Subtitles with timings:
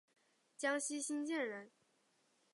[0.57, 1.69] 江西新建人。